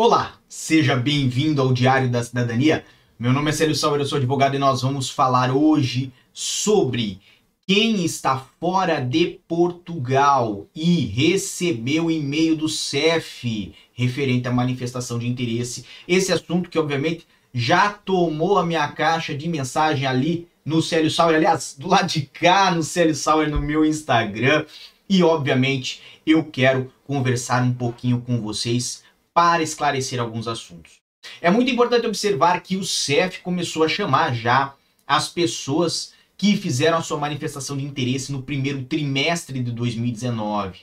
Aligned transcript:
Olá, 0.00 0.38
seja 0.48 0.94
bem-vindo 0.94 1.60
ao 1.60 1.72
Diário 1.72 2.08
da 2.08 2.22
Cidadania. 2.22 2.84
Meu 3.18 3.32
nome 3.32 3.50
é 3.50 3.52
Célio 3.52 3.74
Sauer, 3.74 4.00
eu 4.00 4.06
sou 4.06 4.18
advogado 4.18 4.54
e 4.54 4.58
nós 4.58 4.82
vamos 4.82 5.10
falar 5.10 5.50
hoje 5.50 6.12
sobre 6.32 7.18
quem 7.66 8.04
está 8.04 8.46
fora 8.60 9.00
de 9.00 9.40
Portugal 9.48 10.68
e 10.72 11.04
recebeu 11.04 12.12
e-mail 12.12 12.54
do 12.54 12.68
CEF 12.68 13.74
referente 13.92 14.46
à 14.46 14.52
manifestação 14.52 15.18
de 15.18 15.26
interesse. 15.26 15.84
Esse 16.06 16.32
assunto 16.32 16.70
que, 16.70 16.78
obviamente, 16.78 17.26
já 17.52 17.90
tomou 17.90 18.56
a 18.56 18.64
minha 18.64 18.86
caixa 18.92 19.34
de 19.34 19.48
mensagem 19.48 20.06
ali 20.06 20.46
no 20.64 20.80
Célio 20.80 21.10
Sauer, 21.10 21.34
aliás, 21.34 21.74
do 21.76 21.88
lado 21.88 22.06
de 22.06 22.22
cá 22.22 22.70
no 22.70 22.84
Célio 22.84 23.16
Sauer 23.16 23.50
no 23.50 23.60
meu 23.60 23.84
Instagram. 23.84 24.64
E, 25.10 25.24
obviamente, 25.24 26.00
eu 26.24 26.44
quero 26.44 26.92
conversar 27.04 27.64
um 27.64 27.74
pouquinho 27.74 28.20
com 28.20 28.40
vocês 28.40 29.07
para 29.38 29.62
esclarecer 29.62 30.18
alguns 30.18 30.48
assuntos. 30.48 30.94
É 31.40 31.48
muito 31.48 31.70
importante 31.70 32.08
observar 32.08 32.60
que 32.60 32.76
o 32.76 32.82
CEF 32.82 33.40
começou 33.40 33.84
a 33.84 33.88
chamar 33.88 34.34
já 34.34 34.74
as 35.06 35.28
pessoas 35.28 36.12
que 36.36 36.56
fizeram 36.56 36.98
a 36.98 37.02
sua 37.02 37.18
manifestação 37.18 37.76
de 37.76 37.84
interesse 37.84 38.32
no 38.32 38.42
primeiro 38.42 38.82
trimestre 38.82 39.62
de 39.62 39.70
2019. 39.70 40.80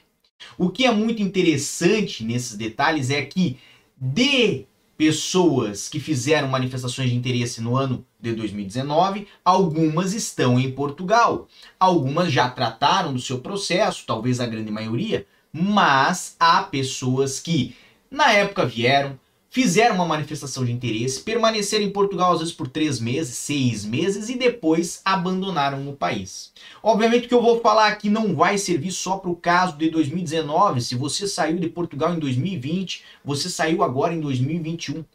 O 0.57 0.69
que 0.69 0.85
é 0.85 0.91
muito 0.93 1.21
interessante 1.21 2.23
nesses 2.23 2.55
detalhes 2.55 3.09
é 3.09 3.25
que 3.25 3.57
de 3.97 4.63
pessoas 4.97 5.89
que 5.89 5.99
fizeram 5.99 6.47
manifestações 6.47 7.09
de 7.09 7.15
interesse 7.17 7.59
no 7.59 7.75
ano 7.75 8.05
de 8.21 8.33
2019, 8.35 9.27
algumas 9.43 10.13
estão 10.13 10.57
em 10.57 10.71
Portugal. 10.71 11.49
Algumas 11.77 12.31
já 12.31 12.49
trataram 12.49 13.13
do 13.13 13.19
seu 13.19 13.39
processo, 13.39 14.05
talvez 14.07 14.39
a 14.39 14.47
grande 14.47 14.71
maioria, 14.71 15.27
mas 15.51 16.37
há 16.39 16.63
pessoas 16.63 17.41
que 17.41 17.75
na 18.09 18.31
época 18.31 18.65
vieram, 18.65 19.19
fizeram 19.49 19.95
uma 19.95 20.05
manifestação 20.05 20.65
de 20.65 20.71
interesse, 20.71 21.21
permaneceram 21.21 21.85
em 21.85 21.89
Portugal 21.89 22.33
às 22.33 22.39
vezes 22.39 22.53
por 22.53 22.67
três 22.67 22.99
meses, 22.99 23.37
seis 23.37 23.85
meses 23.85 24.27
e 24.29 24.37
depois 24.37 25.01
abandonaram 25.05 25.87
o 25.89 25.95
país. 25.95 26.51
Obviamente 26.83 27.27
que 27.27 27.33
eu 27.33 27.41
vou 27.41 27.61
falar 27.61 27.87
aqui 27.87 28.09
não 28.09 28.35
vai 28.35 28.57
servir 28.57 28.91
só 28.91 29.17
para 29.17 29.29
o 29.29 29.35
caso 29.35 29.77
de 29.77 29.89
2019. 29.89 30.81
Se 30.81 30.95
você 30.95 31.27
saiu 31.27 31.57
de 31.57 31.69
Portugal 31.69 32.13
em 32.13 32.19
2020, 32.19 33.03
você 33.23 33.49
saiu 33.49 33.81
agora 33.81 34.13
em 34.13 34.19
2021. 34.19 35.05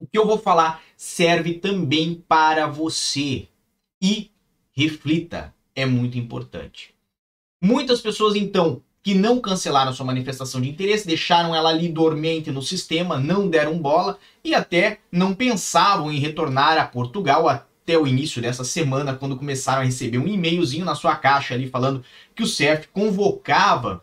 O 0.00 0.06
que 0.06 0.18
eu 0.18 0.26
vou 0.26 0.38
falar 0.38 0.82
serve 0.96 1.54
também 1.54 2.22
para 2.26 2.66
você. 2.66 3.48
E 4.00 4.30
reflita, 4.72 5.54
é 5.74 5.86
muito 5.86 6.18
importante. 6.18 6.94
Muitas 7.62 8.00
pessoas 8.00 8.36
então 8.36 8.82
que 9.06 9.14
não 9.14 9.38
cancelaram 9.38 9.92
sua 9.92 10.04
manifestação 10.04 10.60
de 10.60 10.68
interesse, 10.68 11.06
deixaram 11.06 11.54
ela 11.54 11.68
ali 11.68 11.88
dormente 11.88 12.50
no 12.50 12.60
sistema, 12.60 13.16
não 13.16 13.48
deram 13.48 13.78
bola 13.78 14.18
e 14.42 14.52
até 14.52 14.98
não 15.12 15.32
pensavam 15.32 16.10
em 16.10 16.18
retornar 16.18 16.76
a 16.76 16.84
Portugal 16.84 17.48
até 17.48 17.96
o 17.96 18.04
início 18.04 18.42
dessa 18.42 18.64
semana, 18.64 19.14
quando 19.14 19.36
começaram 19.36 19.82
a 19.82 19.84
receber 19.84 20.18
um 20.18 20.26
e-mailzinho 20.26 20.84
na 20.84 20.96
sua 20.96 21.14
caixa 21.14 21.54
ali 21.54 21.68
falando 21.68 22.02
que 22.34 22.42
o 22.42 22.48
CEF 22.48 22.88
convocava 22.88 24.02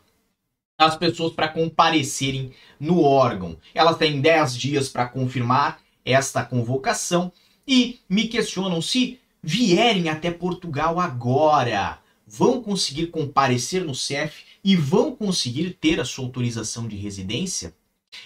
as 0.78 0.96
pessoas 0.96 1.34
para 1.34 1.50
comparecerem 1.50 2.54
no 2.80 3.02
órgão. 3.02 3.58
Elas 3.76 3.98
têm 3.98 4.22
10 4.22 4.56
dias 4.56 4.88
para 4.88 5.06
confirmar 5.06 5.81
esta 6.06 6.46
convocação 6.46 7.30
e 7.68 8.00
me 8.08 8.30
questionam 8.30 8.81
se 8.81 9.20
vierem 9.44 10.08
até 10.08 10.31
Portugal 10.31 10.98
agora, 10.98 12.00
vão 12.36 12.64
conseguir 12.64 13.08
comparecer 13.08 13.86
no 13.86 13.94
CEF 13.94 14.44
e 14.64 14.76
vão 14.76 15.16
conseguir 15.16 15.78
ter 15.80 16.00
a 16.00 16.06
sua 16.06 16.26
autorização 16.26 16.88
de 16.88 16.95
residência? 16.95 17.75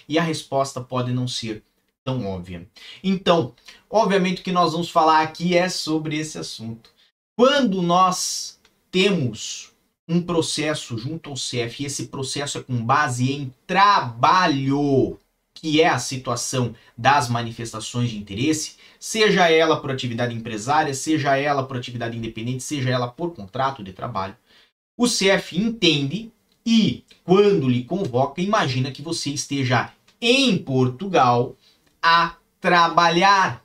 E 0.08 0.18
a 0.18 0.22
resposta 0.22 0.80
pode 0.80 1.12
não 1.12 1.28
ser 1.28 1.62
tão 2.02 2.26
óbvia. 2.26 2.66
Então, 3.04 3.54
obviamente 3.90 4.40
o 4.40 4.44
que 4.44 4.50
nós 4.50 4.72
vamos 4.72 4.88
falar 4.88 5.20
aqui 5.20 5.54
é 5.54 5.68
sobre 5.68 6.16
esse 6.16 6.38
assunto. 6.38 6.90
Quando 7.36 7.82
nós 7.82 8.58
temos 8.90 9.72
um 10.08 10.22
processo 10.22 10.96
junto 10.96 11.28
ao 11.28 11.36
CEF 11.36 11.82
e 11.82 11.86
esse 11.86 12.06
processo 12.06 12.56
é 12.56 12.62
com 12.62 12.82
base 12.82 13.30
em 13.30 13.52
trabalho, 13.66 15.18
que 15.60 15.80
é 15.80 15.88
a 15.88 15.98
situação 15.98 16.74
das 16.96 17.28
manifestações 17.28 18.10
de 18.10 18.16
interesse, 18.16 18.76
seja 18.98 19.50
ela 19.50 19.80
por 19.80 19.90
atividade 19.90 20.34
empresária, 20.34 20.94
seja 20.94 21.36
ela 21.36 21.64
por 21.64 21.76
atividade 21.76 22.16
independente, 22.16 22.62
seja 22.62 22.90
ela 22.90 23.08
por 23.08 23.34
contrato 23.34 23.82
de 23.82 23.92
trabalho, 23.92 24.36
o 24.96 25.06
CF 25.06 25.58
entende 25.58 26.30
e, 26.64 27.04
quando 27.24 27.68
lhe 27.68 27.82
convoca, 27.82 28.40
imagina 28.40 28.92
que 28.92 29.02
você 29.02 29.30
esteja 29.30 29.92
em 30.20 30.56
Portugal 30.58 31.56
a 32.00 32.36
trabalhar. 32.60 33.64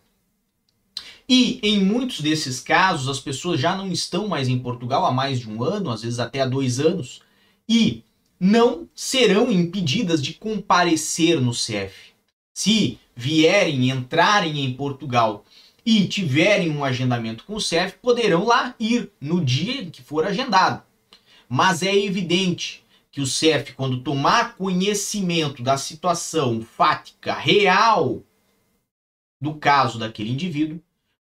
E 1.29 1.59
em 1.61 1.83
muitos 1.83 2.21
desses 2.21 2.59
casos, 2.59 3.07
as 3.07 3.19
pessoas 3.19 3.59
já 3.59 3.75
não 3.75 3.91
estão 3.91 4.27
mais 4.27 4.47
em 4.47 4.57
Portugal 4.59 5.05
há 5.05 5.11
mais 5.11 5.39
de 5.39 5.49
um 5.49 5.63
ano, 5.63 5.91
às 5.91 6.01
vezes 6.01 6.19
até 6.19 6.41
há 6.41 6.45
dois 6.45 6.79
anos, 6.79 7.21
e 7.69 8.03
não 8.43 8.89
serão 8.93 9.49
impedidas 9.49 10.21
de 10.21 10.33
comparecer 10.33 11.39
no 11.39 11.51
CF. 11.51 12.11
Se 12.53 12.99
vierem, 13.15 13.89
entrarem 13.89 14.65
em 14.65 14.73
Portugal 14.73 15.45
e 15.85 16.05
tiverem 16.09 16.69
um 16.69 16.83
agendamento 16.83 17.45
com 17.45 17.55
o 17.55 17.61
CEF, 17.61 17.97
poderão 18.01 18.43
lá 18.43 18.75
ir 18.77 19.09
no 19.21 19.43
dia 19.43 19.85
que 19.85 20.01
for 20.01 20.25
agendado. 20.27 20.83
Mas 21.47 21.81
é 21.83 21.95
evidente 21.95 22.83
que 23.09 23.21
o 23.21 23.25
CEF, 23.25 23.75
quando 23.75 24.03
tomar 24.03 24.57
conhecimento 24.57 25.63
da 25.63 25.77
situação 25.77 26.61
fática 26.61 27.33
real 27.33 28.23
do 29.39 29.55
caso 29.55 29.97
daquele 29.97 30.31
indivíduo, 30.31 30.81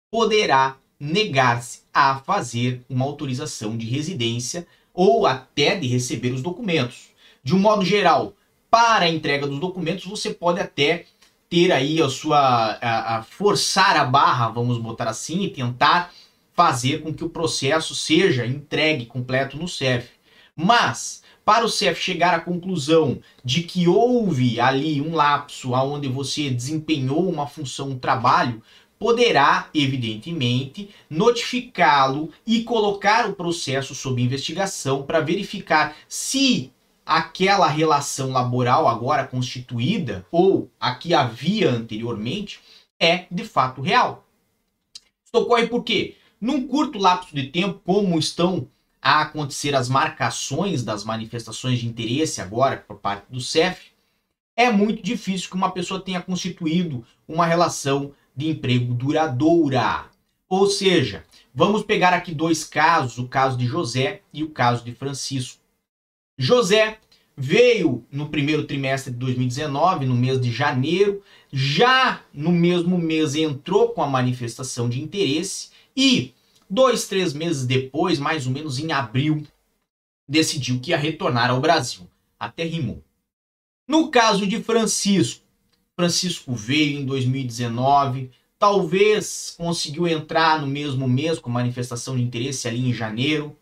poderá 0.09 0.77
negar-se 1.01 1.81
a 1.93 2.21
fazer 2.21 2.85
uma 2.89 3.05
autorização 3.05 3.77
de 3.77 3.87
residência 3.87 4.69
ou 4.99 5.29
até 5.29 5.77
de 5.77 5.87
receber 5.87 6.33
os 6.33 6.43
documentos. 6.43 7.11
De 7.41 7.55
um 7.55 7.59
modo 7.61 7.85
geral, 7.85 8.35
para 8.69 9.05
a 9.05 9.09
entrega 9.09 9.47
dos 9.47 9.61
documentos, 9.61 10.05
você 10.05 10.35
pode 10.35 10.59
até 10.59 11.05
ter 11.49 11.71
aí 11.71 12.03
a 12.03 12.09
sua 12.09 12.77
a, 12.83 13.19
a 13.19 13.23
forçar 13.23 13.97
a 13.97 14.05
barra, 14.05 14.49
vamos 14.49 14.77
botar 14.77 15.09
assim, 15.09 15.45
e 15.45 15.51
tentar 15.51 16.13
fazer 16.53 17.01
com 17.01 17.15
que 17.15 17.23
o 17.23 17.31
processo 17.31 17.95
seja 17.95 18.45
entregue 18.45 19.07
completo 19.07 19.57
no 19.57 19.69
CEF. 19.69 20.09
Mas 20.57 21.23
para 21.45 21.65
o 21.65 21.69
CEF 21.69 22.03
chegar 22.03 22.35
à 22.35 22.41
conclusão 22.41 23.21
de 23.45 23.63
que 23.63 23.87
houve 23.87 24.59
ali 24.59 25.01
um 25.01 25.15
lapso 25.15 25.77
aonde 25.77 26.09
você 26.09 26.51
desempenhou 26.51 27.31
uma 27.31 27.47
função, 27.47 27.91
um 27.91 27.99
trabalho, 28.01 28.61
poderá, 28.99 29.69
evidentemente, 29.73 30.91
notificá-lo 31.09 32.31
e 32.47 32.65
colocar 32.65 33.29
o 33.29 33.35
processo 33.35 33.95
sob 33.95 34.21
investigação 34.21 35.03
para 35.03 35.21
verificar 35.21 35.97
se 36.09 36.73
aquela 37.07 37.69
relação 37.69 38.33
laboral 38.33 38.87
agora 38.87 39.27
constituída 39.27 40.27
ou 40.31 40.71
a 40.79 40.95
que 40.95 41.15
havia 41.15 41.71
anteriormente 41.71 42.61
é 43.01 43.25
de 43.31 43.45
fato 43.45 43.81
real. 43.81 44.27
Isso 45.25 45.43
ocorre 45.43 45.69
porque, 45.69 46.17
num 46.41 46.67
curto 46.67 46.99
lapso 46.99 47.35
de 47.35 47.45
tempo, 47.45 47.81
como 47.85 48.19
estão 48.19 48.69
a 49.01 49.23
acontecer 49.23 49.75
as 49.75 49.89
marcações 49.89 50.83
das 50.83 51.05
manifestações 51.05 51.79
de 51.79 51.87
interesse 51.87 52.41
agora 52.41 52.85
por 52.87 52.97
parte 52.97 53.25
do 53.31 53.41
CEF, 53.41 53.93
é 54.57 54.73
muito 54.73 55.03
difícil 55.03 55.49
que 55.49 55.57
uma 55.57 55.71
pessoa 55.71 56.01
tenha 56.01 56.21
constituído 56.21 57.07
uma 57.29 57.47
relação 57.47 58.13
de 58.39 58.49
emprego 58.49 58.95
duradoura. 58.95 60.07
Ou 60.49 60.69
seja, 60.69 61.25
vamos 61.53 61.83
pegar 61.83 62.15
aqui 62.15 62.33
dois 62.33 62.63
casos, 62.63 63.19
o 63.19 63.27
caso 63.27 63.59
de 63.59 63.67
José 63.67 64.23
e 64.33 64.45
o 64.45 64.51
caso 64.51 64.85
de 64.85 64.95
Francisco. 64.95 65.61
José 66.39 67.01
veio 67.37 68.07
no 68.13 68.29
primeiro 68.29 68.63
trimestre 68.63 69.13
de 69.13 69.19
2019, 69.19 70.07
no 70.07 70.15
mês 70.15 70.41
de 70.41 70.53
janeiro, 70.53 71.21
já 71.53 72.23
no 72.33 72.53
mesmo 72.53 72.97
mês 72.97 73.35
entrou 73.35 73.89
com 73.89 74.05
a 74.05 74.09
manifestação 74.09 74.89
de 74.89 75.03
interesse 75.03 75.71
e 75.97 76.33
dois, 76.71 77.09
três 77.09 77.33
meses 77.33 77.67
depois, 77.67 78.21
mais 78.21 78.47
ou 78.47 78.53
menos 78.53 78.79
em 78.79 78.93
abril, 78.93 79.45
decidiu 80.29 80.79
que 80.79 80.91
ia 80.91 80.97
retornar 80.97 81.51
ao 81.51 81.61
Brasil. 81.61 82.09
Até 82.39 82.63
rimou. 82.63 83.03
No 83.89 84.13
caso 84.13 84.47
de 84.47 84.63
Francisco, 84.63 85.49
Francisco 85.99 86.55
veio 86.55 87.01
em 87.01 87.05
2019, 87.05 88.31
talvez 88.59 89.55
conseguiu 89.57 90.07
entrar 90.07 90.61
no 90.61 90.67
mesmo 90.67 91.09
mês 91.09 91.39
com 91.39 91.51
manifestação 91.51 92.17
de 92.17 92.23
interesse 92.23 92.67
ali 92.67 92.89
em 92.89 92.93
janeiro 92.93 93.57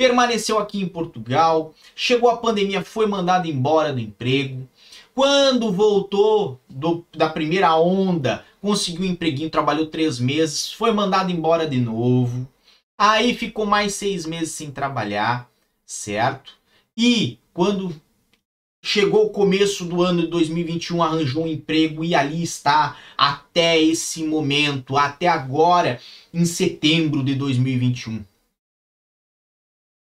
permaneceu 0.00 0.58
aqui 0.58 0.80
em 0.80 0.88
Portugal, 0.88 1.74
chegou 1.94 2.30
a 2.30 2.36
pandemia, 2.38 2.82
foi 2.82 3.04
mandado 3.04 3.46
embora 3.46 3.92
do 3.92 4.00
emprego. 4.00 4.66
Quando 5.14 5.70
voltou 5.70 6.58
do, 6.66 7.04
da 7.14 7.28
primeira 7.28 7.76
onda, 7.76 8.42
conseguiu 8.62 9.02
um 9.02 9.10
empreguinho, 9.10 9.50
trabalhou 9.50 9.88
três 9.88 10.18
meses, 10.18 10.72
foi 10.72 10.90
mandado 10.90 11.30
embora 11.30 11.66
de 11.66 11.78
novo. 11.78 12.48
Aí 12.96 13.34
ficou 13.34 13.66
mais 13.66 13.92
seis 13.92 14.24
meses 14.24 14.52
sem 14.52 14.70
trabalhar, 14.70 15.50
certo? 15.84 16.54
E 16.96 17.38
quando 17.52 17.94
chegou 18.82 19.26
o 19.26 19.30
começo 19.30 19.84
do 19.84 20.02
ano 20.02 20.22
de 20.22 20.28
2021, 20.28 21.02
arranjou 21.02 21.44
um 21.44 21.46
emprego 21.46 22.04
e 22.04 22.14
ali 22.14 22.42
está 22.42 22.96
até 23.16 23.80
esse 23.80 24.24
momento, 24.24 24.96
até 24.96 25.28
agora, 25.28 26.00
em 26.32 26.44
setembro 26.44 27.22
de 27.22 27.34
2021. 27.34 28.24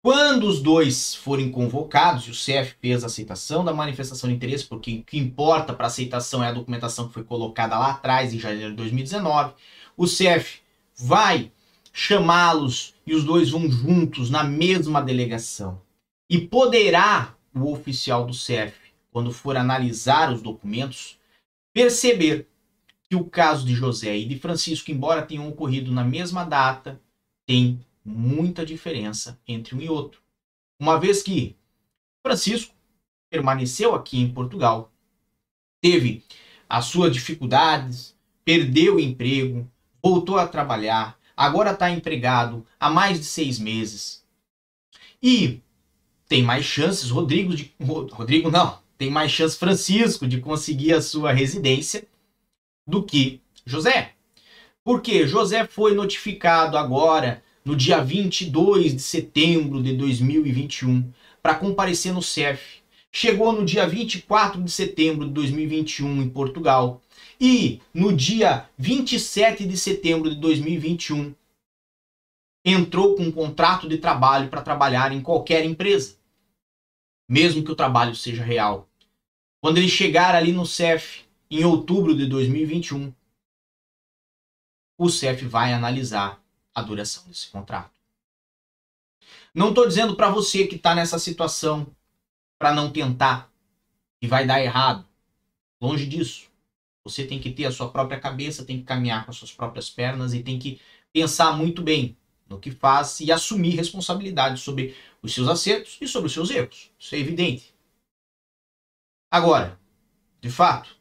Quando 0.04 0.48
os 0.48 0.62
dois 0.62 1.16
forem 1.16 1.50
convocados, 1.50 2.26
e 2.26 2.30
o 2.30 2.34
CF 2.34 2.76
fez 2.80 3.04
a 3.04 3.08
aceitação 3.08 3.66
da 3.66 3.74
manifestação 3.74 4.30
de 4.30 4.36
interesse, 4.36 4.64
porque 4.64 5.00
o 5.00 5.04
que 5.04 5.18
importa 5.18 5.74
para 5.74 5.86
a 5.86 5.88
aceitação 5.88 6.44
é 6.44 6.48
a 6.50 6.54
documentação 6.54 7.08
que 7.08 7.14
foi 7.14 7.24
colocada 7.24 7.78
lá 7.78 7.92
atrás, 7.92 8.32
em 8.32 8.38
janeiro 8.40 8.70
de 8.70 8.78
2019, 8.78 9.54
o 9.98 10.06
CF 10.06 10.60
vai 10.96 11.52
chamá-los 11.92 12.94
e 13.08 13.16
os 13.16 13.24
dois 13.24 13.50
vão 13.50 13.68
juntos 13.72 14.30
na 14.30 14.44
mesma 14.44 15.02
delegação. 15.02 15.82
E 16.30 16.38
poderá 16.40 17.35
o 17.56 17.72
oficial 17.72 18.26
do 18.26 18.34
CF, 18.34 18.76
quando 19.12 19.32
for 19.32 19.56
analisar 19.56 20.32
os 20.32 20.42
documentos, 20.42 21.18
perceber 21.74 22.48
que 23.10 23.16
o 23.16 23.26
caso 23.26 23.66
de 23.66 23.74
José 23.74 24.18
e 24.18 24.26
de 24.26 24.38
Francisco, 24.38 24.92
embora 24.92 25.26
tenham 25.26 25.48
ocorrido 25.48 25.92
na 25.92 26.04
mesma 26.04 26.44
data, 26.44 27.02
tem 27.46 27.80
muita 28.04 28.66
diferença 28.66 29.40
entre 29.48 29.76
um 29.76 29.82
e 29.82 29.90
outro. 29.90 30.22
Uma 30.80 31.00
vez 31.00 31.24
que 31.24 31.56
Francisco 32.26 32.74
permaneceu 33.30 33.96
aqui 33.96 34.20
em 34.20 34.34
Portugal, 34.34 34.92
teve 35.82 36.24
as 36.68 36.86
suas 36.86 37.14
dificuldades, 37.14 38.16
perdeu 38.44 38.96
o 38.96 39.00
emprego, 39.00 39.70
voltou 40.04 40.38
a 40.38 40.48
trabalhar, 40.48 41.20
agora 41.38 41.72
está 41.72 41.90
empregado 41.90 42.66
há 42.80 42.90
mais 42.90 43.20
de 43.20 43.26
seis 43.26 43.60
meses. 43.60 44.26
E 45.22 45.62
tem 46.28 46.42
mais 46.42 46.66
chances, 46.66 47.10
Rodrigo, 47.10 47.56
de, 47.56 47.72
Rodrigo 48.12 48.50
não, 48.50 48.80
tem 48.98 49.10
mais 49.10 49.32
chance 49.32 49.58
Francisco 49.58 50.28
de 50.28 50.40
conseguir 50.40 50.94
a 50.94 51.02
sua 51.02 51.32
residência 51.32 52.06
do 52.88 53.04
que 53.04 53.42
José. 53.66 54.12
Porque 54.84 55.28
José 55.28 55.66
foi 55.66 55.96
notificado 55.96 56.78
agora 56.78 57.44
no 57.64 57.76
dia 57.76 58.04
22 58.04 58.96
de 58.96 59.02
setembro 59.02 59.82
de 59.82 59.94
2021 59.94 61.12
para 61.42 61.56
comparecer 61.56 62.14
no 62.14 62.22
CEF. 62.22 62.84
Chegou 63.12 63.52
no 63.52 63.66
dia 63.66 63.88
24 63.88 64.62
de 64.62 64.72
setembro 64.72 65.26
de 65.26 65.34
2021 65.34 66.22
em 66.22 66.30
Portugal 66.30 67.02
e 67.40 67.80
no 67.94 68.14
dia 68.14 68.66
27 68.78 69.66
de 69.66 69.78
setembro 69.78 70.30
de 70.30 70.36
2021 70.36 71.34
entrou 72.66 73.16
com 73.16 73.22
um 73.22 73.32
contrato 73.32 73.88
de 73.88 74.00
trabalho 74.00 74.50
para 74.50 74.64
trabalhar 74.64 75.12
em 75.12 75.22
qualquer 75.22 75.64
empresa, 75.64 76.18
mesmo 77.30 77.64
que 77.64 77.72
o 77.72 77.76
trabalho 77.76 78.16
seja 78.16 78.44
real. 78.44 78.90
Quando 79.62 79.78
ele 79.78 79.88
chegar 79.88 80.34
ali 80.34 80.52
no 80.52 80.66
CEF 80.66 81.26
em 81.50 81.64
outubro 81.64 82.18
de 82.18 82.26
2021, 82.26 83.14
o 84.98 85.10
CEF 85.10 85.46
vai 85.46 85.74
analisar 85.74 86.44
a 86.74 86.82
duração 86.82 87.24
desse 87.28 87.50
contrato. 87.50 87.94
Não 89.54 89.70
estou 89.70 89.88
dizendo 89.88 90.16
para 90.16 90.30
você 90.30 90.66
que 90.66 90.76
está 90.76 90.96
nessa 90.96 91.20
situação 91.20 91.88
para 92.58 92.74
não 92.74 92.92
tentar 92.92 93.50
e 94.22 94.28
vai 94.28 94.46
dar 94.46 94.62
errado. 94.62 95.06
Longe 95.80 96.06
disso. 96.08 96.50
Você 97.04 97.26
tem 97.26 97.40
que 97.40 97.52
ter 97.52 97.66
a 97.66 97.72
sua 97.72 97.90
própria 97.90 98.20
cabeça, 98.20 98.66
tem 98.66 98.80
que 98.80 98.86
caminhar 98.86 99.24
com 99.24 99.32
as 99.32 99.38
suas 99.38 99.54
próprias 99.54 99.90
pernas 99.90 100.34
e 100.34 100.42
tem 100.42 100.58
que 100.58 100.82
pensar 101.14 101.56
muito 101.56 101.82
bem 101.82 102.18
no 102.48 102.60
que 102.60 102.72
faz 102.72 103.20
e 103.20 103.32
assumir 103.32 103.76
responsabilidade 103.76 104.60
sobre 104.60 104.96
os 105.22 105.34
seus 105.34 105.48
acertos 105.48 105.98
e 106.00 106.08
sobre 106.08 106.28
os 106.28 106.34
seus 106.34 106.50
erros. 106.50 106.92
Isso 107.00 107.16
é 107.16 107.20
evidente. 107.20 107.74
Agora, 109.32 109.80
de 110.40 110.50
fato, 110.50 110.96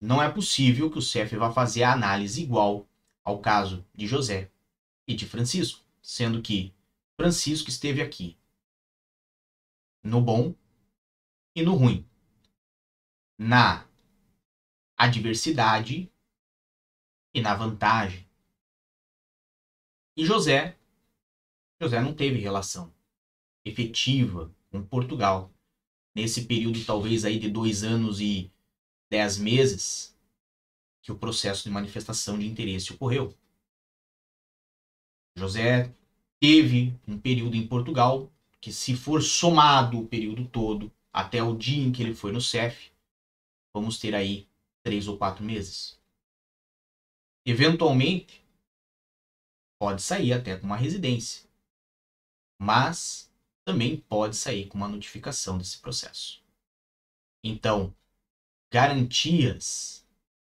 não 0.00 0.22
é 0.22 0.30
possível 0.30 0.90
que 0.90 0.98
o 0.98 1.02
CEF 1.02 1.36
vá 1.36 1.52
fazer 1.52 1.82
a 1.82 1.92
análise 1.92 2.42
igual 2.42 2.88
ao 3.24 3.40
caso 3.40 3.84
de 3.94 4.06
José 4.06 4.50
e 5.06 5.14
de 5.14 5.26
Francisco, 5.26 5.84
sendo 6.00 6.40
que 6.40 6.72
Francisco 7.16 7.68
esteve 7.68 8.00
aqui 8.00 8.38
no 10.02 10.20
bom 10.20 10.54
e 11.54 11.62
no 11.62 11.74
ruim, 11.74 12.08
na 13.36 13.86
adversidade 14.96 16.10
e 17.34 17.40
na 17.40 17.54
vantagem. 17.54 18.27
E 20.18 20.24
José, 20.24 20.76
José 21.80 22.00
não 22.00 22.12
teve 22.12 22.40
relação 22.40 22.92
efetiva 23.64 24.52
com 24.68 24.84
Portugal 24.84 25.48
nesse 26.12 26.44
período 26.44 26.84
talvez 26.84 27.24
aí 27.24 27.38
de 27.38 27.48
dois 27.48 27.84
anos 27.84 28.20
e 28.20 28.50
dez 29.08 29.38
meses 29.38 30.12
que 31.00 31.12
o 31.12 31.16
processo 31.16 31.62
de 31.62 31.70
manifestação 31.70 32.36
de 32.36 32.48
interesse 32.48 32.92
ocorreu. 32.92 33.32
José 35.36 35.94
teve 36.40 36.98
um 37.06 37.16
período 37.16 37.54
em 37.54 37.68
Portugal 37.68 38.28
que, 38.60 38.72
se 38.72 38.96
for 38.96 39.22
somado 39.22 40.00
o 40.00 40.08
período 40.08 40.48
todo 40.48 40.92
até 41.12 41.40
o 41.44 41.56
dia 41.56 41.86
em 41.86 41.92
que 41.92 42.02
ele 42.02 42.12
foi 42.12 42.32
no 42.32 42.40
CEF, 42.40 42.90
vamos 43.72 44.00
ter 44.00 44.16
aí 44.16 44.48
três 44.82 45.06
ou 45.06 45.16
quatro 45.16 45.44
meses. 45.44 45.96
Eventualmente, 47.46 48.47
pode 49.78 50.02
sair 50.02 50.32
até 50.32 50.56
com 50.56 50.66
uma 50.66 50.76
residência, 50.76 51.48
mas 52.60 53.30
também 53.64 53.96
pode 53.96 54.36
sair 54.36 54.66
com 54.66 54.76
uma 54.76 54.88
notificação 54.88 55.56
desse 55.56 55.78
processo. 55.78 56.42
Então, 57.44 57.94
garantias 58.72 60.06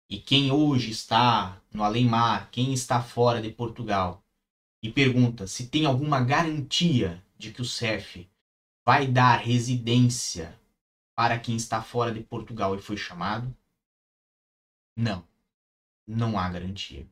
e 0.08 0.18
quem 0.18 0.52
hoje 0.52 0.90
está 0.90 1.60
no 1.72 1.82
além-mar, 1.82 2.50
quem 2.50 2.72
está 2.72 3.02
fora 3.02 3.40
de 3.40 3.50
Portugal, 3.50 4.22
e 4.82 4.92
pergunta 4.92 5.46
se 5.46 5.68
tem 5.68 5.86
alguma 5.86 6.22
garantia 6.22 7.24
de 7.38 7.52
que 7.52 7.62
o 7.62 7.64
CEF 7.64 8.28
vai 8.84 9.06
dar 9.06 9.38
residência 9.38 10.60
para 11.16 11.38
quem 11.38 11.56
está 11.56 11.82
fora 11.82 12.12
de 12.12 12.22
Portugal 12.22 12.74
e 12.74 12.82
foi 12.82 12.96
chamado? 12.96 13.56
Não, 14.96 15.26
não 16.06 16.38
há 16.38 16.48
garantia. 16.48 17.08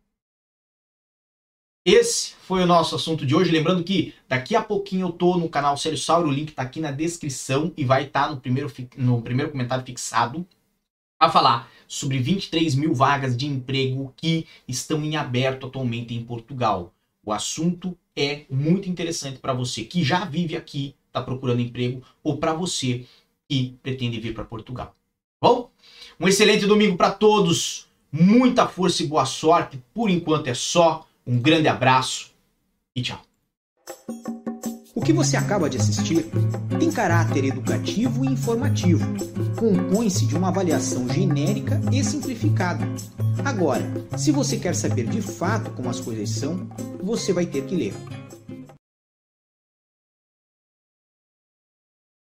Esse 1.84 2.34
foi 2.42 2.62
o 2.62 2.66
nosso 2.66 2.94
assunto 2.94 3.26
de 3.26 3.34
hoje. 3.34 3.50
Lembrando 3.50 3.82
que 3.82 4.14
daqui 4.28 4.54
a 4.54 4.62
pouquinho 4.62 5.08
eu 5.08 5.12
tô 5.12 5.36
no 5.36 5.48
canal 5.48 5.76
Sério 5.76 5.98
Sauro, 5.98 6.28
o 6.28 6.32
link 6.32 6.50
está 6.50 6.62
aqui 6.62 6.80
na 6.80 6.92
descrição 6.92 7.72
e 7.76 7.84
vai 7.84 8.04
estar 8.04 8.26
tá 8.26 8.30
no, 8.30 8.40
primeiro, 8.40 8.72
no 8.96 9.20
primeiro 9.20 9.50
comentário 9.50 9.84
fixado 9.84 10.46
a 11.18 11.28
falar 11.28 11.70
sobre 11.88 12.18
23 12.18 12.76
mil 12.76 12.94
vagas 12.94 13.36
de 13.36 13.46
emprego 13.46 14.14
que 14.16 14.46
estão 14.66 15.02
em 15.04 15.16
aberto 15.16 15.66
atualmente 15.66 16.14
em 16.14 16.24
Portugal. 16.24 16.92
O 17.24 17.32
assunto 17.32 17.98
é 18.14 18.44
muito 18.48 18.88
interessante 18.88 19.38
para 19.38 19.52
você 19.52 19.84
que 19.84 20.04
já 20.04 20.24
vive 20.24 20.56
aqui, 20.56 20.94
está 21.08 21.20
procurando 21.20 21.60
emprego, 21.60 22.02
ou 22.22 22.38
para 22.38 22.52
você 22.52 23.06
que 23.48 23.76
pretende 23.82 24.20
vir 24.20 24.34
para 24.34 24.44
Portugal. 24.44 24.94
Bom, 25.40 25.70
um 26.18 26.28
excelente 26.28 26.64
domingo 26.64 26.96
para 26.96 27.10
todos, 27.10 27.88
muita 28.10 28.68
força 28.68 29.02
e 29.02 29.06
boa 29.06 29.26
sorte. 29.26 29.82
Por 29.92 30.10
enquanto 30.10 30.46
é 30.46 30.54
só. 30.54 31.06
Um 31.26 31.40
grande 31.40 31.68
abraço 31.68 32.32
e 32.96 33.02
tchau. 33.02 33.20
O 34.94 35.00
que 35.00 35.12
você 35.12 35.36
acaba 35.36 35.70
de 35.70 35.78
assistir 35.78 36.26
tem 36.78 36.90
caráter 36.90 37.44
educativo 37.44 38.24
e 38.24 38.28
informativo. 38.28 39.06
Compõe-se 39.56 40.26
de 40.26 40.36
uma 40.36 40.48
avaliação 40.48 41.08
genérica 41.08 41.80
e 41.92 42.02
simplificada. 42.02 42.84
Agora, 43.44 43.84
se 44.16 44.32
você 44.32 44.56
quer 44.56 44.74
saber 44.74 45.06
de 45.06 45.22
fato 45.22 45.70
como 45.70 45.88
as 45.88 46.00
coisas 46.00 46.28
são, 46.30 46.68
você 47.00 47.32
vai 47.32 47.46
ter 47.46 47.66
que 47.66 47.76
ler. 47.76 47.94